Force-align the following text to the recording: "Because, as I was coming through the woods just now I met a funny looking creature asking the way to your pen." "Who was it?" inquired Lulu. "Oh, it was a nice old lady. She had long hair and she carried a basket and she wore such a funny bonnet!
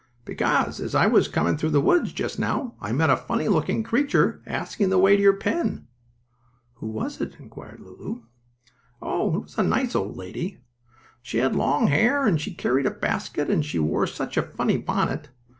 "Because, 0.25 0.79
as 0.79 0.95
I 0.95 1.05
was 1.05 1.27
coming 1.27 1.57
through 1.57 1.69
the 1.69 1.79
woods 1.79 2.11
just 2.11 2.39
now 2.39 2.73
I 2.81 2.91
met 2.91 3.11
a 3.11 3.15
funny 3.15 3.47
looking 3.47 3.83
creature 3.83 4.41
asking 4.47 4.89
the 4.89 4.97
way 4.97 5.15
to 5.15 5.21
your 5.21 5.37
pen." 5.37 5.85
"Who 6.77 6.87
was 6.87 7.21
it?" 7.21 7.35
inquired 7.37 7.81
Lulu. 7.81 8.23
"Oh, 8.99 9.35
it 9.35 9.39
was 9.43 9.59
a 9.59 9.63
nice 9.63 9.93
old 9.93 10.17
lady. 10.17 10.57
She 11.21 11.37
had 11.37 11.55
long 11.55 11.85
hair 11.85 12.25
and 12.25 12.41
she 12.41 12.51
carried 12.51 12.87
a 12.87 12.89
basket 12.89 13.51
and 13.51 13.63
she 13.63 13.77
wore 13.77 14.07
such 14.07 14.37
a 14.37 14.41
funny 14.57 14.79
bonnet! 14.79 15.29